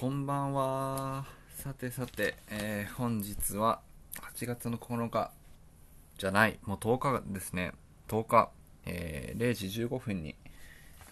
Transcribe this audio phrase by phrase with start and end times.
[0.00, 1.24] こんばんは。
[1.56, 3.80] さてさて、えー本日は
[4.32, 5.32] 8月の9日
[6.18, 7.72] じゃない、もう10日ですね。
[8.06, 8.50] 10日、
[8.86, 10.36] えー0時15分に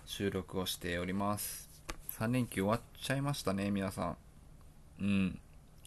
[0.04, 1.68] 収録をしております。
[2.16, 4.16] 3連休終わっちゃいましたね、皆さん。
[5.00, 5.40] うん。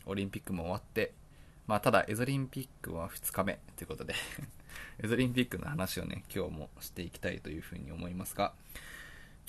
[0.05, 1.13] オリンピックも終わって。
[1.67, 4.13] まあ、ただ、エゾリンピックは2日目ということで、
[5.01, 8.51] エゾリンピックの話をね、今日もしていきたいというふうに思いますが、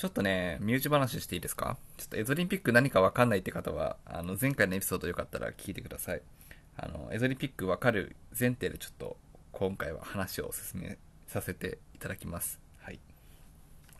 [0.01, 1.77] ちょっとね、身内話していいですか？
[1.99, 6.23] ちょっとエゾリンピック何かわかんないって方は、あの、前回のエピソードよかったら聞いてください。
[6.79, 9.19] あの、エゾリンピックわかる前提でちょっと、
[9.53, 10.97] 今回は話を進め
[11.27, 12.59] させていただきます。
[12.79, 12.99] はい。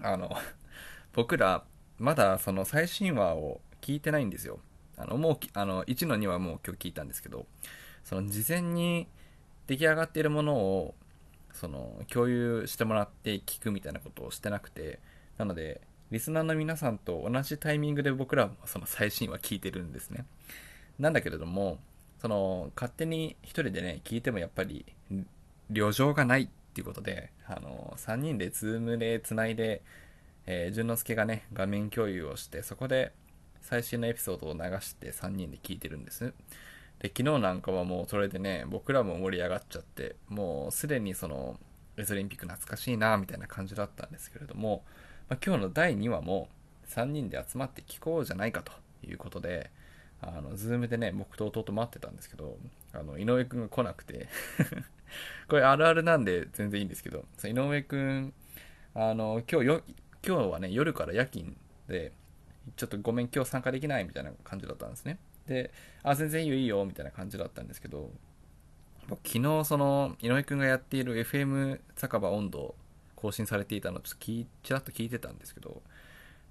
[0.01, 0.31] あの、
[1.13, 1.67] 僕ら、
[1.99, 4.59] まだその最新話を聞いてないんですよ。
[4.97, 7.45] あの、もう、あの、1の2はもう今日聞いたんですけど、
[8.05, 9.07] その事前に
[9.67, 10.95] 出来上がっているものを、
[11.53, 14.99] その、共有してもらって聞くみたいなことをしてなくて、
[15.37, 20.25] なので、リスナーの皆さんと同じタイミングで僕らもその最新話聞いてるんですね。
[20.99, 21.79] なんだけれども、
[22.21, 24.85] その、勝手に一人でね、聞いてもやっぱり、
[25.71, 29.83] 旅情がないっていうことで、あの、3人でズームで繋いで、
[30.47, 33.13] えー、淳之介がね、画面共有をして、そこで
[33.63, 36.35] 最新のエピソードを流して3人で聞いてるんです。
[36.99, 41.59] で、昨日なんかはもうそれでね、僕らも盛り上がっちゃって、もうすでにその、
[41.97, 44.85] エゾリンピック懐かしいな、みたいな感じだったんですけれども、
[45.31, 46.49] まあ、今日の第2話も
[46.89, 48.73] 3人で集まって聞こうじゃないかと
[49.07, 49.71] いうことで、
[50.21, 52.59] あの、ズームでね、僕と弟待ってたんですけど、
[52.93, 54.27] あの、井上くんが来なくて、
[55.49, 58.35] これあるあるなんで全然いいんですけど、井上くん、
[58.93, 59.83] あの、今日よ、
[60.27, 61.55] 今日はね、夜から夜勤
[61.87, 62.13] で、
[62.75, 65.21] ちょっとごめん、今日参加できないみたいな感じだったんですね。
[65.47, 65.71] で、
[66.03, 68.11] あ、全然いいよいいよ、みたいな感じだったんですけど、
[69.09, 72.75] 昨日その、井上くんがやっている FM 酒場温度
[73.21, 75.83] 更新されていたのをちょっと聞ちらっと聞いてたんですけど、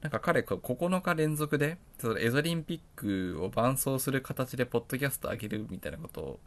[0.01, 6.39] なんか彼、9日連続で、そのエゾリンピックを伴走する形でポッドキャスト上げるみたいなことを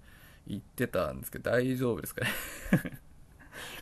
[0.47, 2.31] 言ってたんですけど、大丈夫ですかね？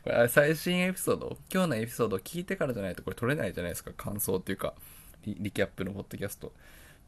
[0.02, 4.74] これ最新エピソード、今日のエピソードを聞いてからじゃないとこれ取れないじゃないですか、感想っていうか、
[5.24, 6.52] リリキャップのポッドキャスト。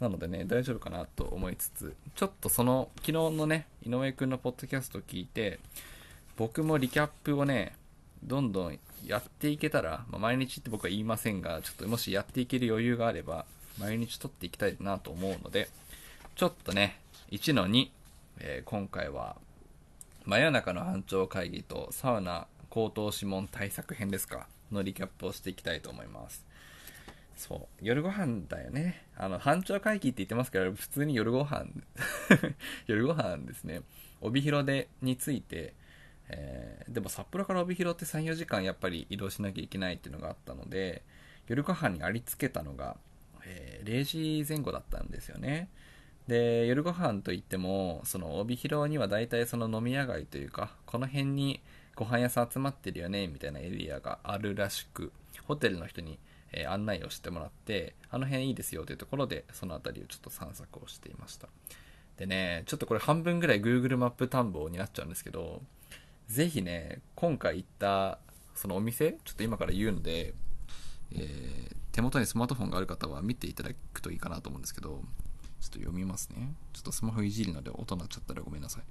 [0.00, 5.60] なのでね、大丈夫かなと思いつつ、ちょっとその、昨日のね、井上くんのポッドキャストを聞いて、
[6.36, 7.76] 僕もリキャップをね、
[8.24, 13.44] どんどんやっていけたら、まあ、毎日って僕は言いませんが、ちょっともしやっていける余裕があれば、
[13.78, 15.68] 毎日撮っていきたいなと思うので、
[16.36, 17.00] ちょっとね、
[17.30, 17.88] 1の2、
[18.38, 19.36] えー今回は、
[20.24, 26.44] 真夜中の班長会議とサウナ高等諮問対策編ですか、のリキャップをしていきたいと思います。
[27.36, 27.84] そう。
[27.84, 29.04] 夜ご飯だよね。
[29.16, 31.66] あの、班長会議って言ってますけど、普通に夜ご飯、
[32.86, 33.82] 夜ご飯ですね。
[34.20, 35.74] 帯広で、について、
[36.32, 41.03] えーでも札幌から帯広って3、4時間やっぱり移動しなきゃいけないっていうのがあったので、
[41.47, 42.97] 夜ご飯にありつけたのが、
[43.47, 45.69] えー0時前後だったんですよね。
[46.28, 51.60] で、夜ご飯といっても、その帯広には大体その飲み屋街というか、この辺に
[51.94, 55.12] ご飯屋さん集まってるよね、みたいなエリアがあるらしく、
[55.47, 56.19] ホテルの人に、
[56.53, 61.49] えー案内をしてもらって、あの辺いいですよというところで、その辺りをちょっと散策をしていました。
[62.16, 65.62] でね、ちょっとこれ半分ぐらい Google マップ探訪になっちゃうんですけど、
[66.28, 68.18] ぜひね、今回行った
[68.54, 70.34] そのお店、ちょっと今から言うので、
[71.12, 75.00] えー手元にスマートフォンがある方は見ていただくといいかなと思うんですけど、ちょっ
[75.68, 76.54] と読みますね。
[76.72, 78.82] ちょっとスマホいじるので音鳴っちゃったらごめんなさい。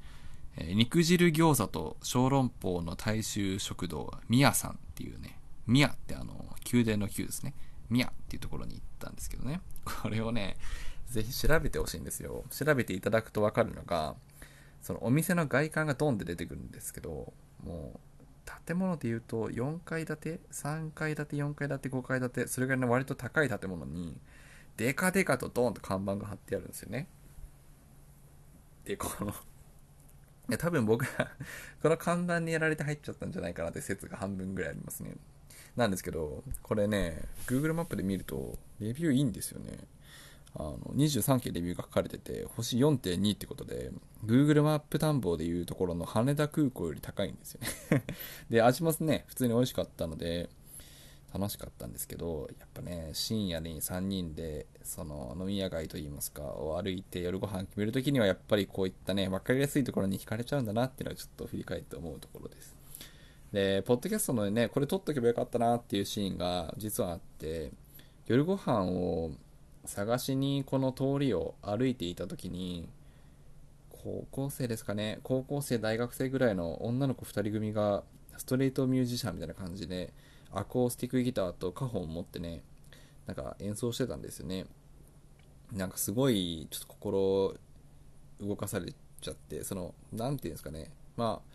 [0.57, 7.55] えー肉汁餃子と小籠包の大衆食堂、みやさんっていうね、みやってあの、宮殿の宮ですね。
[7.89, 9.61] みやっていうところに行ったんですけどね。
[10.03, 10.57] これをね、
[11.07, 12.43] ぜひ調べてほしいんですよ。
[12.51, 14.15] 調べていただくとわかるのが、
[14.81, 17.33] そのお店の外観がドンって出てくるんですけど、
[17.63, 24.17] もう、建物で言うと4階建て ?3 階建て、4階建て、5階建て、それぐらいの割と高い建物に、
[24.77, 27.07] デカデカとドーンと看板が貼ってあるんですよね。
[28.85, 29.33] で、この、い
[30.49, 31.31] や、多分僕が
[31.81, 35.15] この看板にやられて入っちゃったんじゃないかなって説が半分ぐらいありますね。
[35.75, 39.77] なんですけど、これね、Google マップで見ると、レビューいいんですよね。
[40.55, 43.91] あの、23件レビューが書かれてて、星4.2ってことで、
[44.25, 47.61] Google マップ探訪でいうところの羽田空港より高いんですよ
[47.91, 48.03] ね。
[48.49, 50.49] で、味もね、普通に美味しかったので、
[51.33, 62.75] 楽しかったんですけど、やっぱね、深夜に3人で、その飲み屋街といいますか、を歩いて夜ご飯決めるときには、やっぱりこういったね、分かりやすいところに惹かれちゃうんだなっていうのはちょっと振り返って思うところです。
[63.53, 67.71] で、ポッドキャストのね、これ撮っとけばよかったなっていうシーンが実はあって、
[68.27, 69.31] 夜ご飯を
[69.85, 72.89] 探しにこの通りを歩いていたときに、
[73.89, 78.03] 高校生ですかね、高校生、大学生ぐらいの女の子2人組が、
[78.37, 80.13] ストレートミュージシャンみたいな感じで、
[80.51, 82.61] アコースティックギターとカホンを持ってね、
[83.25, 84.65] なんか演奏してたんですよね。
[85.71, 87.55] なんかすごいちょっと心
[88.41, 91.50] 動かされちゃってその何て言うんですかねまあ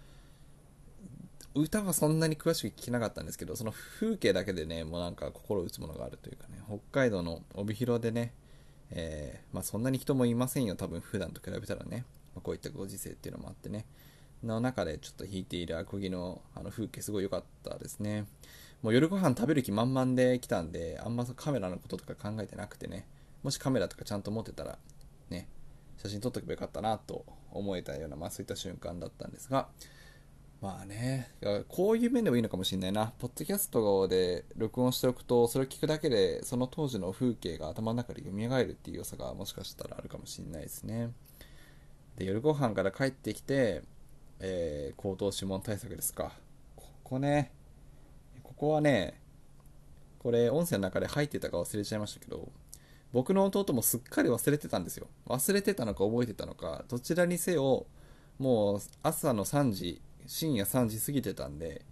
[1.60, 8.32] 歌はそんなに詳しく聞けなかったんですけどその風景だけでねもうなんか心打つものがあるというかね北海道の帯広でね、
[8.90, 12.04] えー、まあ、そんなに人もいませんよ多分普段と比べたらね、
[12.34, 13.86] まあ、こういったご時世っていうのもあってね
[14.42, 18.26] の中でちょっと弾いているアコギのあの風景すごい良かったですね。
[18.82, 23.06] もう夜ご飯食べる気満々で来たんであんまカメラのこととか考えてなくてね
[23.42, 24.78] もしカメラとかちゃんと持ってたら
[25.30, 25.48] ね
[25.96, 29.68] 写真撮っとけばよかったなと思えたような、まあ、そういった瞬間だったんですが
[30.60, 31.30] まあね、
[31.68, 33.12] こういう面でもいいのかもしれないな。
[33.18, 41.10] ポッドキャストで録音しておくと、それを聞くだけで、その当時の風景が頭の中で蘇るっていう良さがもしかしたらあるかもしれないですね。
[42.16, 43.82] で、夜ご飯から帰ってきて、
[44.40, 46.32] えー、口頭諮問対策ですか。
[46.74, 47.52] ここね、
[48.42, 49.20] ここはね、
[50.18, 52.48] これ音声の中で入ってたか忘れちゃいましたけど、
[53.12, 55.06] 僕の弟もすっかり忘れてたんですよ。
[55.26, 57.86] 忘れてたのか覚えてたのか、どちらにせよ、
[58.38, 61.82] もう朝の3時、深夜3時過ぎてたんで、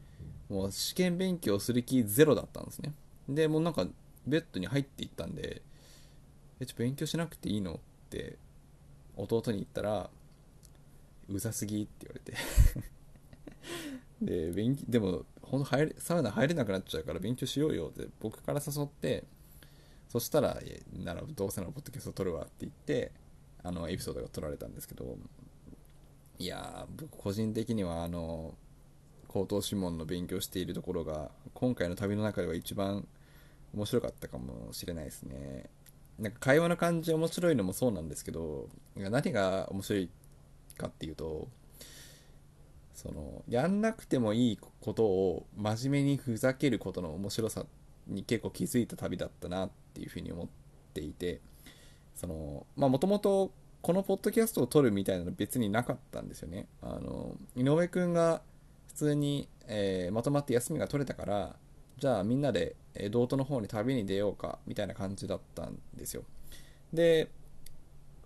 [0.49, 2.93] もう試験勉強する気ゼロだったんですね。
[3.29, 3.87] で、もうなんか
[4.27, 5.63] ベッドに入っていったんで、
[6.61, 7.79] え、ちょ、勉強しなくていいのっ
[8.11, 8.39] て
[9.17, 10.11] 弟に言ったら、
[11.29, 12.35] うざすぎって言われて
[14.21, 19.25] で、勉強、でも、ほんと入れ、サウナ入れなくなっちゃうから勉強しようよって僕から誘って、
[20.09, 20.59] そしたら、
[20.93, 23.13] ならどうせならポッドキャスト撮るわって言って、
[23.63, 25.17] あの、エピソードが撮られたんですけど、
[26.39, 28.55] いや僕個人的にはあの
[29.29, 33.07] 口頭諮問の勉強しているところが今回の旅の中では一番
[33.75, 35.69] 面白かったかもしれないですね。
[36.19, 40.11] なんか会話の感じ面白いのもそうなんですけど何が面白い
[40.77, 41.49] かっていうと
[42.95, 47.67] そのやんなくてもいいことを真面目にふざけることの面白さ
[48.07, 50.49] に結構気づいた旅だったなっていうふうに思っ
[50.93, 51.41] ていて
[52.15, 53.51] そのまあもともと
[53.85, 56.69] このポッドキャストを撮るみたいなの別になかったんですよね。
[56.81, 58.41] あの、井上くんが
[58.87, 61.57] 普通に、えー、まとまって休みが取れたから、
[61.99, 66.25] じゃあみんなで、えー、道東の方に旅に出ようか、みたいな感じだったんですよ。
[66.95, 67.29] で、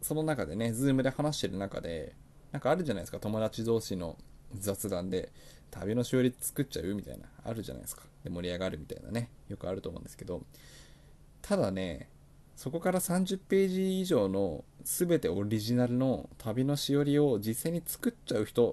[0.01, 2.15] その中でね、ズームで話してる中で、
[2.53, 4.17] なんかあるじゃないですか、友達同士の
[4.55, 5.33] 雑談で、
[5.73, 8.05] 旅のしおり作っちゃうみたいな、あるじゃないですか。
[8.23, 10.41] で、盛り上がるみたいなね、よくあると思うんですけど、
[11.43, 12.11] ただね、
[12.59, 18.71] そこから30ページ以上の全てオリジナルの旅のしおりを実際に作っちゃう人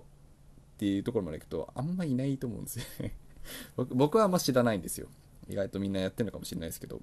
[0.75, 3.13] っていうところまで行くとあんまいないと思うんですよね。
[3.89, 5.07] 僕 はあんま知らないんですよ。
[5.50, 7.01] 意外とみんなやってるのかもしれないですけど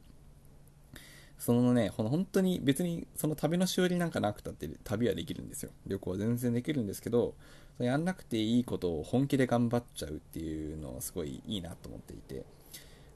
[1.39, 7.37] そのね本当に別にその旅のしおりなんかなくたって旅はできるんですよ旅行は全然できるんですけど
[7.79, 12.45] そやんなくていいことを本気で頑張っちゃうっていうのはすごいいいなと思っていて。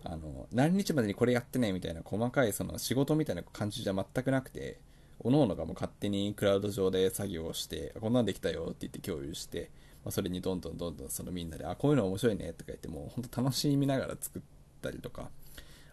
[0.09, 4.79] あの、何日までにこれやってねみたいな細かいその仕事みたいな感じじゃ全くなくて、
[5.27, 9.71] 各々がもう勝手にクラウド上で作業をして、こんなんできたよって言って共有して、
[10.05, 14.43] まあ、それにどんどんどんどんそのみんなで、あ、こういうの面白いねとか言ってもう本当楽しみながら作っ
[14.81, 15.31] たりとか、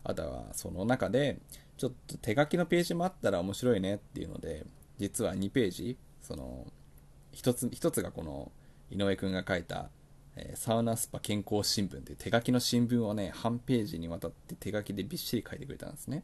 [0.04, 1.40] あとはその中で、
[1.78, 4.66] ちょっと手書きのページもあったら面白いねっていうので、
[5.00, 6.68] 実は2ページ、その、
[7.32, 8.52] 一つ、一つがこの
[8.92, 9.90] 井上くんが書いた
[10.36, 16.24] えサウナスパ健康新聞という手書きの新聞をね、半ページにわたって手書きでびっしり書いてくれたんですね。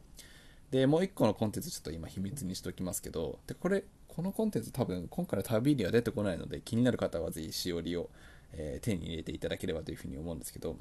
[0.70, 8.10] で、もう一個のコンテンツちょっと今秘密にしておきますけど、で、これ、このコンテンツ多分今回の旅には出てこないので気になる方はぜひしおりを、
[8.52, 10.76] えー、手に入れていただければというふうに思うんですけど、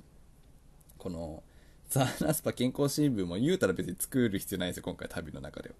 [0.97, 1.43] この
[1.89, 5.75] サウナスパ健康新聞も言うたら別に作る必要ないんですよ、今回旅の中では。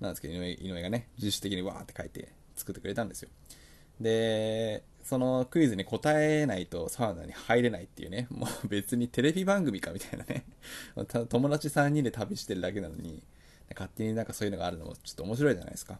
[0.00, 3.30] なんですけど、井上井上がね、自主的にわーって書いて作ってくれたんですよ。
[4.00, 10.44] で、そのクイズに答えないとサウナに入れないっていうね、もう別にテレビ番組かみたいなね、
[11.28, 13.22] 友達3人で旅してるだけなのに、
[13.74, 15.98] 勝手になんかそういうのがあるのもちょっと面白いじゃないですか。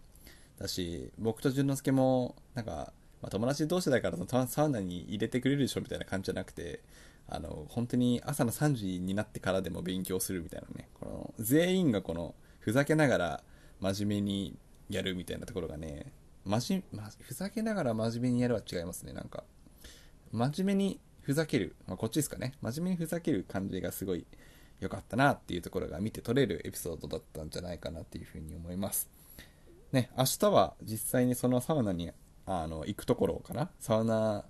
[0.59, 6.81] だし、僕と淳之介も、なんか、まあ、友達同士だからサウナに入れてくれるでしょみたいな感じじゃなくて、
[7.29, 13.43] あの、本当に朝の3時になってからでも勉強するみたいなね、この全員がこの、ふざけながら
[13.81, 14.59] 真面目に
[14.91, 16.13] やるみたいなところがね、
[16.45, 19.45] まじ、ま、ふざけながら真面目にやるは違いますね、なんか。
[20.33, 21.77] 真面目にふざける。
[21.87, 22.55] まあ、こっちですかね。
[22.61, 24.27] 真面目にふざける感じがすごい
[24.81, 29.09] 良かったなっていうところが見て取れるエピソードだったんじゃないかなっていうふうに思います。
[29.93, 32.11] ね、明日は実際にそのサウナに
[32.47, 33.71] あの行くところかな。
[33.79, 34.45] サウナ、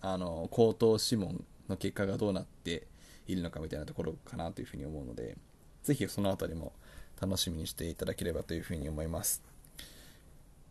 [0.00, 2.86] あの、口頭諮問の結果がどうなって
[3.26, 5.36] いるのかみたいなところかなというふうに思うので、
[5.82, 6.72] ぜひそのあたりも
[7.20, 9.42] 楽しみにしていただければというふうに思います。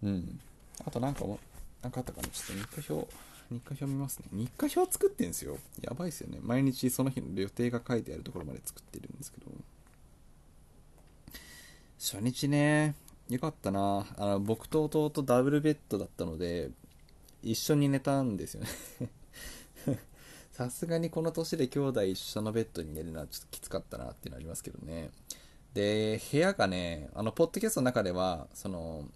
[0.01, 0.39] うん。
[0.85, 1.39] あとなんかも、
[1.81, 2.27] なんかあったかな？
[2.29, 3.13] ちょっと日課表、
[3.51, 4.25] 日課表見ますね。
[4.31, 5.57] 日課表作ってんすよ。
[5.81, 6.39] やばいっすよね。
[6.41, 9.47] 毎日その日の予定が書いてあるところまで作ってるんですけど。
[11.99, 12.95] 初日ね、
[13.29, 16.69] よかったなあの僕と弟ダブルベッドだったので
[17.41, 18.69] 一緒に寝たんですよね
[20.51, 25.09] さすがにこの年で兄弟一緒のベッドに寝るのはちょっときつかったなっていうのありますけどね
[25.73, 29.07] で部屋がねあのポッドキャストの中ではその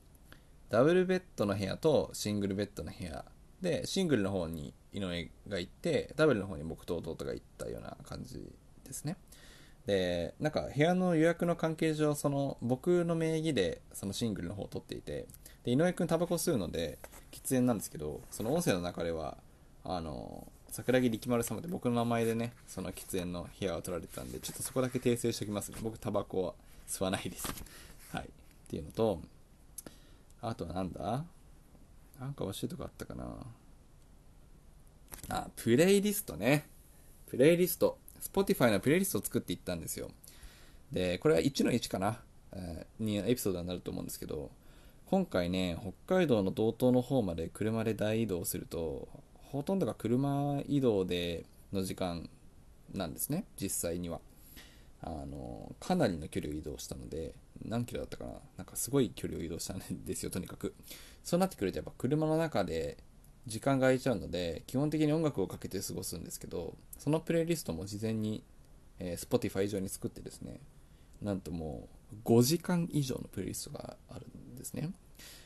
[0.70, 3.24] ダブルベッドの部屋とシングルベッドの部屋
[3.62, 8.52] でシングルの方に井上が行ってダブルの方に僕と弟が行ったような感じ
[8.84, 9.18] ですね。
[9.86, 15.28] でなんか部屋の予約の関係上その僕の名義でそのシングルの方を取っていて
[15.64, 17.00] で井上君タバコ吸うので
[17.32, 19.38] 喫煙なんですけどその音声の中では
[19.86, 25.78] あの桜木力丸様で僕の名前でねその喫煙の部屋を取られてたんでちょっとそこだけ訂正しておきますね。
[25.82, 26.54] 僕タバコは
[26.88, 27.48] 吸わないです。
[28.12, 28.24] はい。
[28.24, 28.28] っ
[28.68, 29.22] ていうのと
[30.42, 31.24] あとはなんだ？
[32.20, 33.26] なんか欲しいとこあったかな。
[35.30, 36.68] あプレイリストね。
[37.28, 37.98] プレイリスト。
[38.22, 40.10] Spotify のプレイリストを作っていったんですよ。
[40.92, 42.20] で、これは1の1かな、
[42.54, 44.50] えー、にエピソードになると思うんですけど、
[45.10, 49.08] 今回ね、北海道の道東の方まで車で大移動すると、
[49.52, 52.30] ほとんどが車移動での時間
[52.94, 54.20] なんですね、実際には。
[55.02, 58.32] あの、かなりの距離を移動したので、何キロだったかな？
[58.58, 60.74] なんかすごい距離を移動したん ですよ、とにかく。
[61.24, 62.98] そうなってくるとやっぱ車の中で
[63.48, 68.44] 時間が空いちゃうので基本的に音楽をかけて過ごすんですけどそのプレイリストも事前に、
[69.00, 70.60] えー、Spotify 上に作ってですね
[71.22, 74.92] なんともう5時間以上のプレイリストがあるんですね。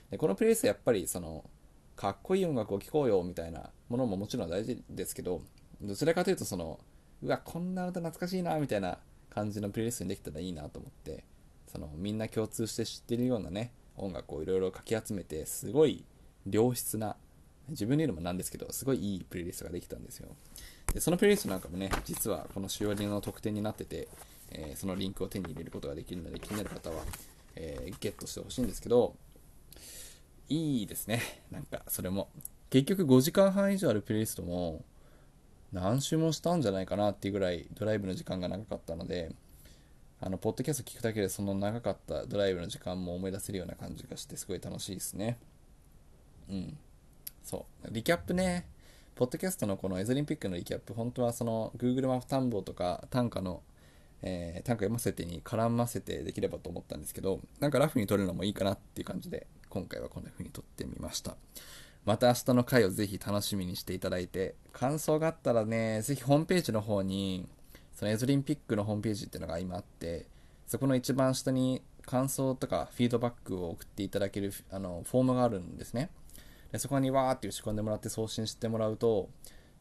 [0.10, 1.50] でこのプレイリストやっぱりその
[1.96, 5.42] かっこいい音楽を聴こうよみたいなものももちろん大事ですけど
[5.82, 6.80] どちらかというとその
[7.22, 8.98] うわこんな歌懐かしいなみたいな
[9.30, 11.24] 感じのプレイリストにできたらいいなと思って
[11.72, 16.04] そのみんな共通して知ってるようなね音楽をいろいろかき集めてすごい
[16.50, 17.16] 良質な
[17.70, 20.30] 自分で言うのもなんですけど、すごいいいプレイリストができたんですよ。
[20.94, 24.08] で、そのプレイリストなんかもね、実はこのしおりの特典になってて、
[24.52, 27.04] えー、そのリンクを手に入れることができるので、気になる方は、
[27.56, 29.16] えー、ゲットしてほしいんですけど、
[30.50, 31.22] いいですね。
[31.50, 32.30] なんか、それも。
[32.70, 34.84] 結局5時間半以上あるプレイリストも、
[35.72, 39.32] 何周もしたんじゃないかなっていうぐらいドライブの時間が長かったので、
[40.24, 45.40] あの、ポッドキャスト聞くだけでその長かったドライブの時間も思い出せるような感じがして、すごい楽しいですね。
[46.48, 46.78] うん。
[47.44, 47.88] そう。
[47.92, 48.68] リキャップね。
[49.16, 53.64] ポッドキャストのこのエゾリンピックのリキャップ、本当はその Google マップ探訪とか短歌の、
[54.22, 61.36] えー、短歌読ませてに絡ませてできればと思ったんですけど、なんかラフに撮るのもいいかなっていう感じで、今回はこんな風に撮ってみました。
[62.06, 67.48] また明日の回をぜひ楽しみにしていただいて、感想があったらね、ぜひホームページの方に、
[67.94, 70.28] そのエゾリンピックのホームページっていうのが今あって、
[70.68, 76.10] そこの一番下に感想とかフィードバックを送っていただけるあのフォームがあるんですね。
[76.72, 79.30] でそこにわーって打ち込んでもらって送信してもらうと、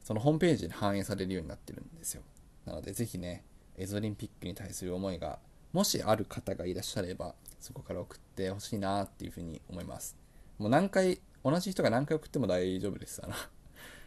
[0.03, 2.23] そのホームページに反映されるようになってるんですよ。
[2.67, 3.45] なので、ぜひね、
[3.77, 5.39] エゾリンピックに対する思いが、
[5.73, 10.17] もしある方がいらっしゃれば、そこから送ってほしいなっていうふうに思います。
[10.59, 13.21] もう何回、同じ人が何回送っても大丈夫です。
[13.25, 13.35] あの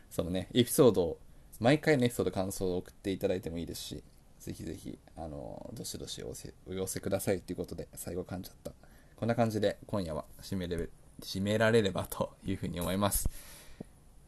[0.10, 1.18] そのね、エピソード、
[1.64, 4.04] 毎回のエピソード感想を送っていただいてもいいですし、
[4.42, 8.74] ぜひぜひ、あの、どしどしお寄せくださいということで、最後噛んじゃった。
[9.16, 10.90] こんな感じで、今夜は締めれ
[11.22, 13.30] 締められればというふうに思います。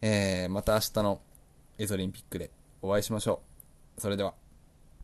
[0.01, 1.19] えー、また明日の
[1.77, 2.51] エゾリンピックで
[2.81, 3.41] お会いしましょ
[3.97, 4.01] う。
[4.01, 4.44] それでは。